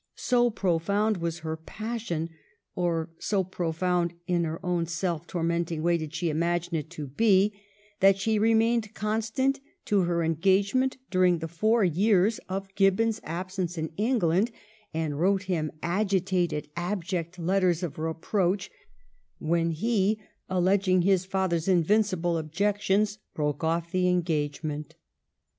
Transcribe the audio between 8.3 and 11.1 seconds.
Digitized by VjOOQIC 6 MADAME DE STAEL. remained constant to her engagement